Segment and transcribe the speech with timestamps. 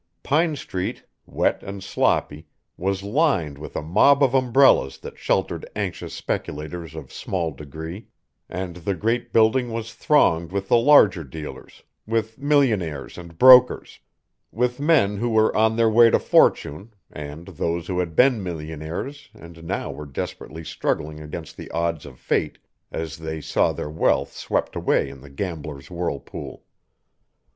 [0.23, 6.11] Pine Street, wet and sloppy, was lined with a mob of umbrellas that sheltered anxious
[6.11, 8.07] speculators of small degree,
[8.49, 13.99] and the great building was thronged with the larger dealers with millionaires and brokers,
[14.51, 19.29] with men who were on their way to fortune, and those who had been millionaires
[19.35, 22.57] and now were desperately struggling against the odds of fate
[22.91, 26.63] as they saw their wealth swept away in the gamblers' whirlpool.